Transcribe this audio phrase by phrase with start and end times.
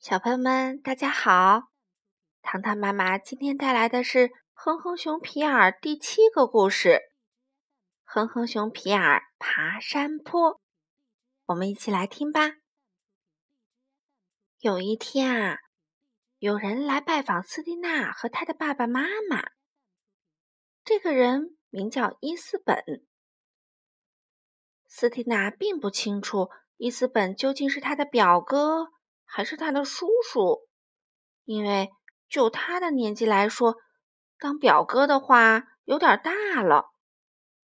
[0.00, 1.64] 小朋友们，大家好！
[2.40, 6.88] 糖糖妈妈今天带来的是《哼哼熊皮尔》第七个故事
[8.04, 10.54] 《哼哼熊皮尔爬山坡》。
[11.44, 12.52] 我们一起来听吧。
[14.60, 15.58] 有一天啊，
[16.38, 19.50] 有人来拜访斯蒂娜和她的爸爸妈妈。
[20.82, 23.04] 这个人名叫伊斯本。
[24.86, 26.48] 斯蒂娜并不清楚
[26.78, 28.86] 伊斯本究竟是他的表哥。
[29.32, 30.66] 还是他的叔叔，
[31.44, 31.88] 因为
[32.28, 33.76] 就他的年纪来说，
[34.38, 36.90] 当表哥的话有点大了，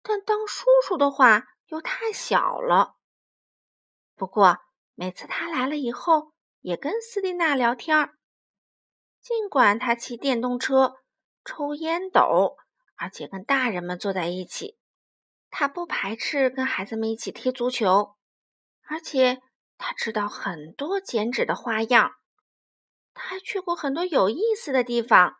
[0.01, 2.95] 但当叔叔的话又太小了。
[4.15, 4.57] 不过
[4.95, 8.17] 每次他来了以后，也跟斯蒂娜聊天儿。
[9.21, 10.95] 尽管他骑电动车、
[11.45, 12.57] 抽烟斗，
[12.95, 14.79] 而且跟大人们坐在一起，
[15.51, 18.15] 他不排斥跟孩子们一起踢足球，
[18.87, 19.39] 而且。
[19.77, 22.13] 他知道很多剪纸的花样，
[23.13, 25.35] 他还去过很多有意思的地方。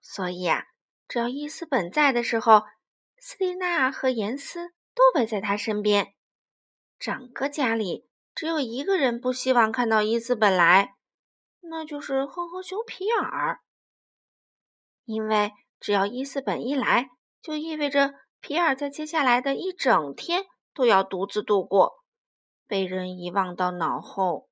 [0.00, 0.64] 所以啊，
[1.08, 2.62] 只要伊斯本在的时候，
[3.18, 6.14] 斯蒂娜和严斯都围在他身边。
[6.98, 10.94] 整个家里只有一个人不希望看到伊斯本来，
[11.60, 13.60] 那就是哼哼熊皮尔。
[15.04, 22.04] 因为只要伊斯本一来，就意味着皮尔在接下来的一整天都要独自度过。
[22.68, 24.48] 被人遗忘到脑后。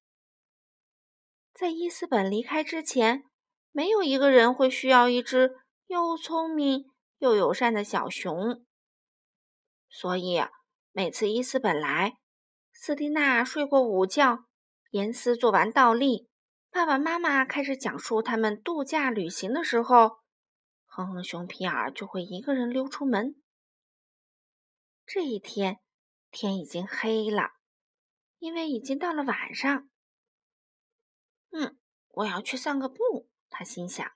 [1.53, 3.25] 在伊斯本离开之前，
[3.71, 5.53] 没有一个人会需要一只
[5.87, 6.87] 又聪明
[7.19, 8.65] 又友善的小熊。
[9.89, 10.41] 所以，
[10.93, 12.19] 每次伊斯本来，
[12.73, 14.47] 斯蒂娜睡过午觉，
[14.91, 16.29] 严斯做完倒立，
[16.71, 20.19] 爸爸妈妈开始讲述他们度假旅行的时候，
[20.85, 23.37] 哼哼熊皮尔就会一个人溜出门。
[25.07, 25.79] 这一天，
[26.31, 27.56] 天已经黑了。
[28.39, 29.89] 因为已经到了晚上，
[31.51, 33.31] 嗯，我要去散个步。
[33.49, 34.13] 他心想。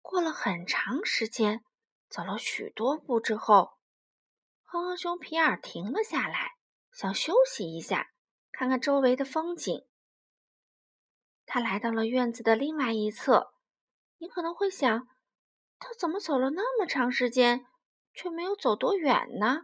[0.00, 1.64] 过了很长时间，
[2.08, 3.78] 走了许多步之后，
[4.62, 6.52] 哼哼熊皮尔停了下来，
[6.92, 8.12] 想休息一下，
[8.52, 9.86] 看看周围的风景。
[11.44, 13.54] 他来到了院子的另外一侧。
[14.18, 15.08] 你可能会想，
[15.78, 17.66] 他怎么走了那么长时间，
[18.14, 19.62] 却没有走多远呢？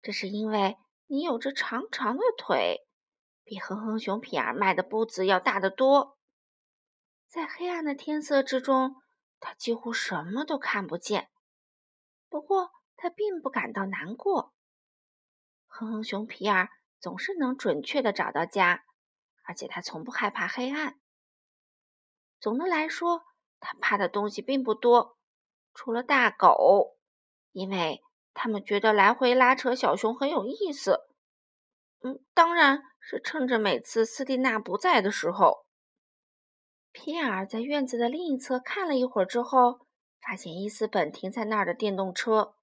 [0.00, 0.78] 这是因为。
[1.10, 2.86] 你有着长长的腿，
[3.42, 6.18] 比哼哼熊皮尔迈的步子要大得多。
[7.26, 8.96] 在黑暗的天色之中，
[9.40, 11.30] 他几乎什么都看不见。
[12.28, 14.52] 不过，他并不感到难过。
[15.66, 16.68] 哼哼熊皮尔
[17.00, 18.84] 总是能准确的找到家，
[19.44, 21.00] 而且他从不害怕黑暗。
[22.38, 23.24] 总的来说，
[23.60, 25.16] 他怕的东西并不多，
[25.72, 26.98] 除了大狗，
[27.52, 28.02] 因为。
[28.40, 31.00] 他们觉得来回拉扯小熊很有意思，
[32.04, 35.66] 嗯，当然是趁着每次斯蒂娜不在的时候。
[36.92, 39.80] 皮尔在院子的另一侧看了一会儿之后，
[40.20, 42.54] 发现伊斯本停在那儿的电动车。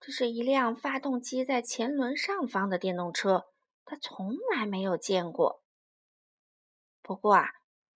[0.00, 3.48] 这是一辆发动机在前轮上方的电动车，
[3.84, 5.62] 他从来没有见过。
[7.02, 7.44] 不过啊，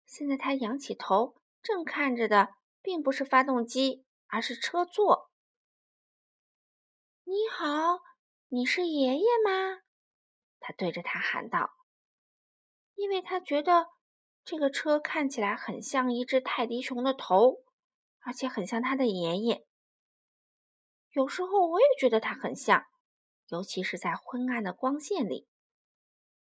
[0.04, 2.50] 现在他仰起头，正看着的
[2.82, 5.29] 并不是发动机，而是车座。
[7.30, 8.00] 你好，
[8.48, 9.82] 你是爷爷吗？
[10.58, 11.70] 他对着他喊道，
[12.96, 13.86] 因为他觉得
[14.44, 17.62] 这个车看起来很像一只泰迪熊的头，
[18.18, 19.64] 而且很像他的爷爷。
[21.12, 22.86] 有时候我也觉得他很像，
[23.46, 25.46] 尤其是在昏暗的光线里。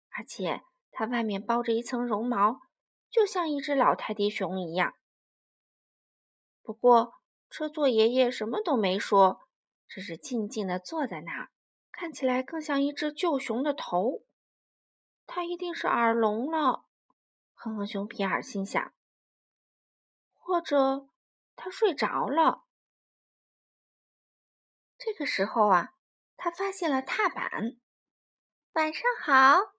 [0.09, 2.61] 而且它外面包着一层绒毛，
[3.11, 4.95] 就像一只老泰迪熊一样。
[6.63, 7.13] 不过
[7.47, 9.41] 车座爷爷什么都没说。
[9.89, 11.49] 只是静静地坐在那儿，
[11.91, 14.23] 看起来更像一只旧熊的头。
[15.25, 16.85] 他一定是耳聋了，
[17.53, 18.93] 哼哼熊皮尔心想。
[20.35, 21.09] 或者
[21.55, 22.65] 他睡着了。
[24.97, 25.95] 这个时候啊，
[26.37, 27.77] 他发现了踏板。
[28.73, 29.73] 晚上好，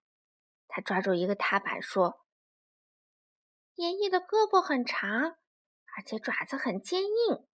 [0.66, 2.24] 他抓住一个踏板说
[3.74, 5.38] ：“爷爷的胳膊很长，
[5.96, 7.46] 而且爪子很坚硬。”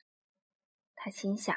[0.96, 1.54] 他心想。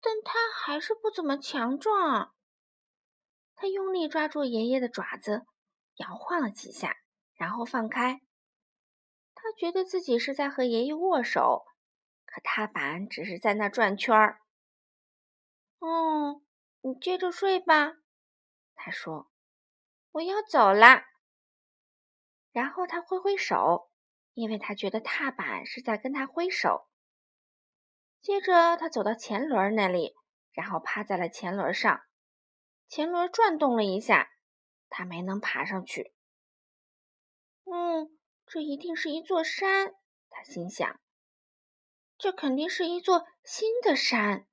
[0.00, 2.34] 但他还是不怎么强壮。
[3.54, 5.46] 他用力抓住爷爷的爪子，
[5.96, 6.96] 摇晃了几下，
[7.34, 8.20] 然后放开。
[9.34, 11.64] 他觉得自己是在和爷爷握手，
[12.26, 14.40] 可踏板只是在那转圈儿。
[15.78, 16.42] 哦，
[16.82, 17.94] 你接着睡吧，
[18.74, 19.30] 他说。
[20.12, 21.04] 我要走了。
[22.50, 23.92] 然后他挥挥手，
[24.34, 26.89] 因为他觉得踏板是在跟他挥手。
[28.22, 30.14] 接着，他走到前轮那里，
[30.52, 32.02] 然后趴在了前轮上。
[32.86, 34.28] 前轮转动了一下，
[34.88, 36.12] 他没能爬上去。
[37.64, 39.94] 嗯，这一定是一座山，
[40.28, 41.00] 他心想。
[42.18, 44.46] 这肯定是一座新的山，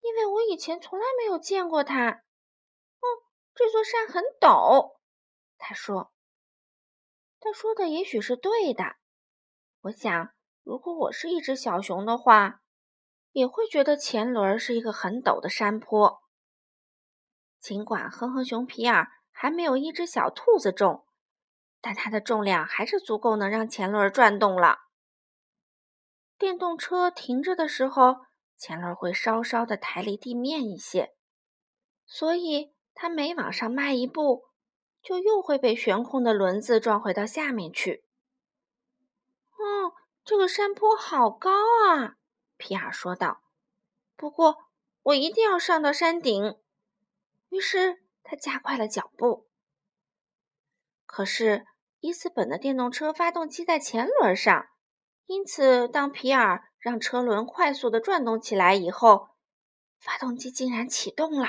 [0.00, 2.10] 因为我以前从来没有见过它。
[2.10, 3.06] 哦，
[3.54, 4.98] 这座山很陡，
[5.58, 6.12] 他说。
[7.40, 8.96] 他说的也许是对的。
[9.80, 12.60] 我想，如果我是一只小熊的话，
[13.32, 16.22] 也会觉得前轮是一个很陡的山坡。
[17.60, 21.06] 尽管哼哼熊皮尔还没有一只小兔子重，
[21.80, 24.78] 但它的重量还是足够能让前轮转动了。
[26.38, 28.16] 电动车停着的时候，
[28.56, 31.14] 前轮会稍稍的抬离地面一些，
[32.06, 34.50] 所以它每往上迈一步。
[35.02, 38.04] 就又会被悬空的轮子撞回到下面去。
[39.52, 41.50] 哦，这个山坡好高
[41.88, 42.16] 啊！
[42.60, 43.42] 皮尔说道。
[44.14, 44.58] 不过
[45.02, 46.60] 我一定要上到山顶。
[47.48, 49.48] 于是他加快了脚步。
[51.06, 51.66] 可是
[51.98, 54.68] 伊斯本的电动车发动机在前轮上，
[55.26, 59.30] 因此当皮尔让车轮快速的转动起来以后，
[59.98, 61.48] 发动机竟然启动了。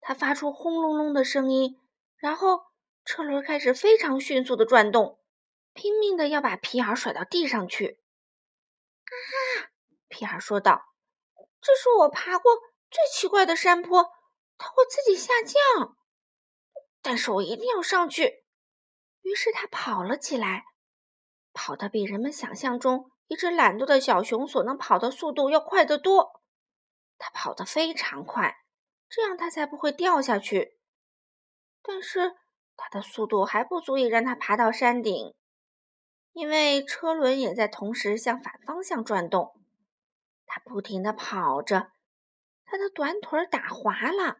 [0.00, 1.80] 它发出轰隆隆的声音。
[2.16, 2.66] 然后
[3.04, 5.18] 车轮开始非常迅速的转动，
[5.72, 7.98] 拼命的要把皮尔甩到地上去。
[9.06, 9.71] 啊！
[10.12, 10.84] 皮尔说道
[11.62, 12.52] ：“这是我爬过
[12.90, 14.12] 最奇怪的山坡，
[14.58, 15.96] 它会自己下降，
[17.00, 18.44] 但是我一定要上去。”
[19.22, 20.64] 于是他跑了起来，
[21.52, 26.42] 跑得比人们想象中一只懒惰的小熊所能跑的速度要快得多。
[27.18, 28.56] 他跑得非常快，
[29.08, 30.78] 这样他才不会掉下去。
[31.82, 32.34] 但是
[32.76, 35.34] 它的速度还不足以让它爬到山顶，
[36.32, 39.61] 因为车轮也在同时向反方向转动。
[40.64, 41.92] 不停地跑着，
[42.64, 44.38] 他的短腿打滑了，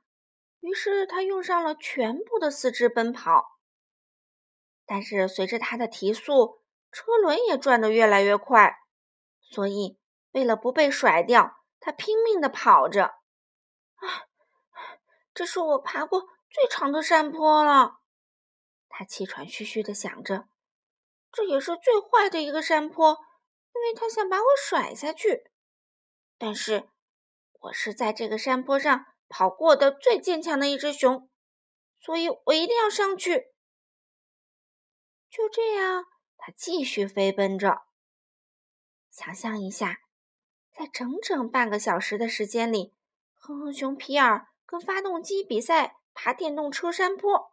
[0.60, 3.58] 于是他用上了全部的四肢奔跑。
[4.84, 8.76] 但是随着他的提速，车轮也转得越来越快，
[9.40, 9.98] 所以
[10.32, 13.04] 为了不被甩掉，他拼命地跑着。
[13.04, 14.26] 啊，
[15.32, 16.28] 这是我爬过。
[16.50, 18.00] 最长的山坡了，
[18.90, 20.48] 他气喘吁吁地想着。
[21.30, 23.18] 这也是最坏的一个山坡，
[23.74, 25.50] 因为他想把我甩下去。
[26.44, 26.88] 但是，
[27.60, 31.30] 我是在这个山坡上跑过的最坚强的一只熊，
[31.96, 33.52] 所以我一定要上去。
[35.30, 36.04] 就这样，
[36.36, 37.82] 他继续飞奔着。
[39.08, 40.00] 想象一下，
[40.72, 42.92] 在整整半个小时的时间里，
[43.34, 46.00] 哼哼熊皮尔跟发动机比赛。
[46.12, 47.52] 爬电动车山坡，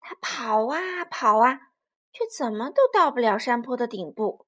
[0.00, 1.70] 他跑啊跑啊，
[2.10, 4.46] 却怎么都到不了山坡的顶部。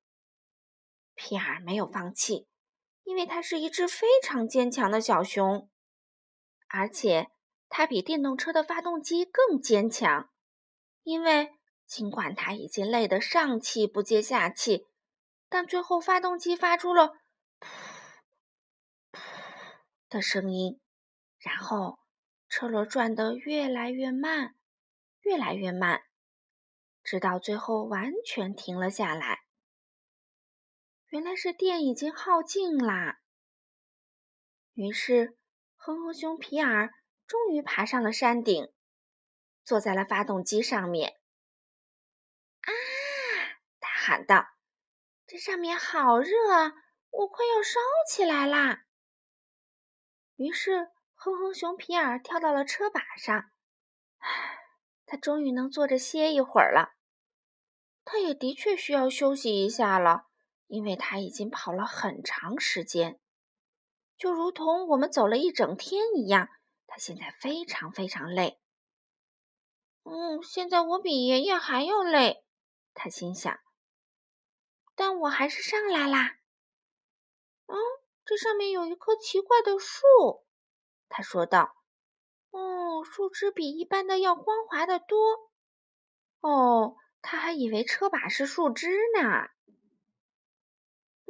[1.15, 2.49] 皮尔没有放弃，
[3.11, 5.69] 因为它是一只非常坚强的小熊，
[6.69, 7.33] 而且
[7.69, 10.31] 它比电动车的发动机更坚强。
[11.03, 11.51] 因为
[11.89, 14.87] 尽管它已经累得上气不接下气，
[15.49, 17.15] 但最后发动机发出了
[17.59, 17.67] “噗
[19.11, 19.21] 噗”
[20.09, 20.81] 的声音，
[21.41, 21.99] 然后。
[22.49, 24.57] 车轮转得越来越慢，
[25.21, 26.03] 越来越慢，
[27.05, 29.43] 直到最后完全停了下来。
[31.11, 33.21] 原来是电已经耗尽啦。
[34.73, 35.37] 于是，
[35.77, 36.91] 哼哼熊皮尔
[37.27, 38.73] 终于爬上了山顶，
[39.63, 41.21] 坐在了发动机上面。
[42.63, 42.71] 啊！
[43.79, 44.47] 他喊道
[45.27, 46.73] ：“这上面好热啊，
[47.11, 47.79] 我快要烧
[48.11, 48.87] 起来啦！”
[50.37, 50.89] 于是。
[51.23, 53.51] 哼哼熊皮尔跳到了车把上，
[54.21, 54.59] 唉
[55.05, 56.95] 他终于能坐着歇一会儿了。
[58.07, 60.30] 他也的确需要休息一下了，
[60.71, 63.19] 因为他已经跑了很长时间，
[64.17, 66.49] 就如同我们走了一整天一样。
[66.87, 68.61] 他现在非常非常累。
[70.05, 72.45] 嗯，现在我比爷爷还要累，
[72.95, 73.59] 他心想。
[74.95, 76.37] 但我还是上来啦。
[77.67, 77.77] 嗯，
[78.25, 80.07] 这上面有一棵奇怪的树。
[81.09, 81.75] 他说道
[82.51, 85.51] ：“哦，树枝比一般的要光滑的多。
[86.41, 88.89] 哦，他还以为车把是树枝
[89.21, 89.49] 呢。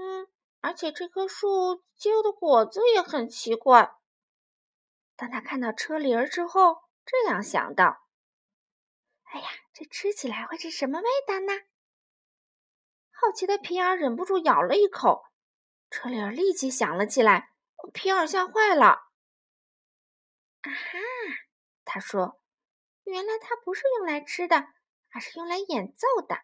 [0.00, 0.26] 嗯，
[0.62, 3.94] 而且这棵树结的果子也很奇怪。”
[5.14, 8.08] 当他看到车铃儿之后，这样想到
[9.30, 11.52] ：“哎呀，这吃起来会是什么味道呢？”
[13.12, 15.26] 好奇的皮尔忍不住咬了一口，
[15.90, 17.52] 车铃儿立即响了起来，
[17.92, 18.86] 皮尔吓坏了。
[20.62, 20.98] 啊哈，
[21.84, 22.40] 他说
[23.04, 24.68] ：“原来它不是用来吃的，
[25.10, 26.38] 而是用来演奏的。”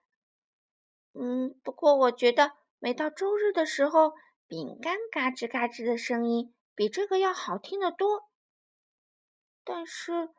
[1.19, 4.13] 嗯，不过我觉得每到周日的时候，
[4.47, 8.29] 饼干嘎吱嘎吱的声音比这个要好听得多。
[9.65, 10.31] 但是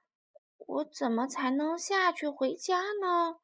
[0.58, 3.39] 我怎么才能下去回家呢？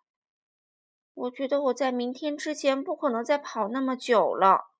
[1.13, 4.71] 我觉得我在明天之前不可能再跑那么久了。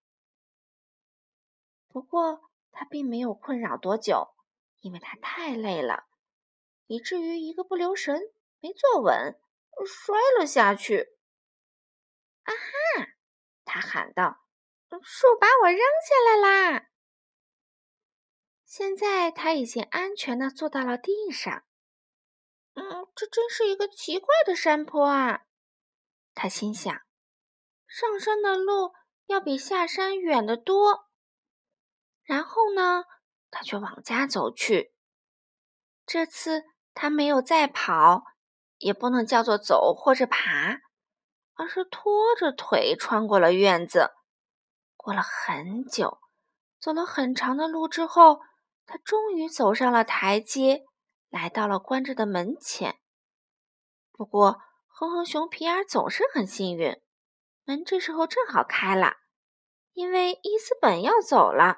[1.89, 4.29] 不过他并没有困扰多久，
[4.81, 6.05] 因为他太累了，
[6.87, 8.19] 以至于一个不留神
[8.59, 9.39] 没坐稳，
[9.85, 11.17] 摔了下去。
[12.43, 13.12] 啊哈！
[13.73, 14.37] 他喊道
[15.01, 16.89] ：“树把我扔下来啦！”
[18.63, 21.63] 现在他已经安全的坐到了地上。
[22.75, 25.45] 嗯，这真是一个奇怪的山坡啊！
[26.35, 27.01] 他心想，
[27.87, 28.93] 上山的路
[29.25, 31.09] 要比下山远得多。
[32.21, 33.05] 然后呢，
[33.49, 34.93] 他却往家走去。
[36.05, 36.63] 这次
[36.93, 38.21] 他没有再跑，
[38.77, 40.79] 也不能叫做走或者爬，
[41.55, 44.11] 而是拖着腿穿过了院子。
[44.95, 46.19] 过了很久，
[46.79, 48.39] 走了很长的路之后，
[48.85, 50.83] 他终于走上了台阶，
[51.29, 52.99] 来到了关着的门前。
[54.11, 57.01] 不过，哼哼熊皮尔总是很幸运，
[57.65, 59.15] 门这时候正好开了，
[59.93, 61.77] 因为伊斯本要走了。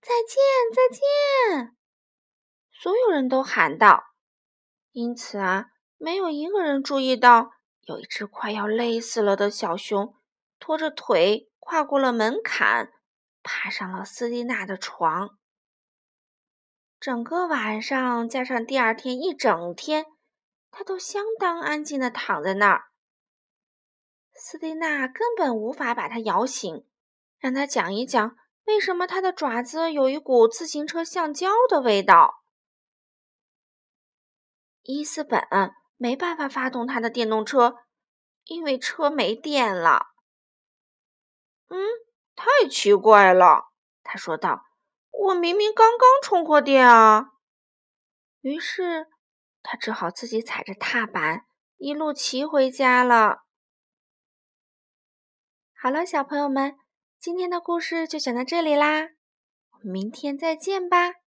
[0.00, 0.36] 再见，
[0.72, 1.76] 再见！
[2.70, 4.04] 所有人都喊道。
[4.92, 7.50] 因此啊，没有一个人注意到
[7.86, 10.14] 有一只快要累死了的小熊
[10.58, 12.92] 拖着腿跨过了门槛，
[13.42, 15.38] 爬上了斯蒂娜的床。
[16.98, 20.06] 整个晚上，加上第二天一整天，
[20.70, 22.84] 它都相当安静的躺在那儿。
[24.32, 26.86] 斯蒂娜根本无法把它摇醒，
[27.38, 28.36] 让它讲一讲。
[28.64, 32.42] 为什么它的爪子有一股自行车橡胶的味道？
[34.82, 35.38] 伊斯本
[35.96, 37.76] 没办法发动他的电动车，
[38.44, 40.08] 因为车没电了。
[41.68, 41.78] 嗯，
[42.34, 43.72] 太奇怪了，
[44.02, 44.64] 他说道
[45.10, 47.32] ：“我明明刚刚充过电啊！”
[48.42, 49.08] 于是
[49.62, 51.46] 他只好自己踩着踏板
[51.76, 53.44] 一路骑回家了。
[55.74, 56.76] 好了，小朋友们。
[57.18, 59.08] 今天的故事就讲到这里啦，
[59.82, 61.23] 明天再见吧。